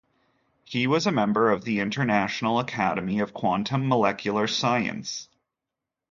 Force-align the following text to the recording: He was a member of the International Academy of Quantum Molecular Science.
He 0.63 0.87
was 0.87 1.05
a 1.05 1.11
member 1.11 1.51
of 1.51 1.63
the 1.63 1.79
International 1.79 2.57
Academy 2.57 3.19
of 3.19 3.35
Quantum 3.35 3.87
Molecular 3.87 4.47
Science. 4.47 5.29